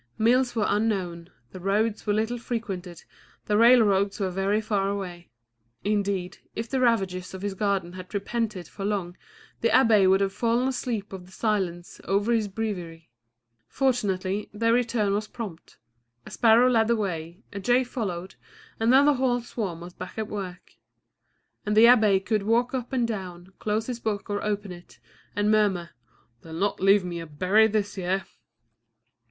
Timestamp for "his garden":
7.43-7.93